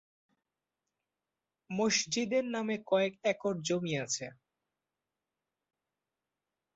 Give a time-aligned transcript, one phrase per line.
[1.69, 4.25] মসজিদের নামে কয়েক একর জমি আছে।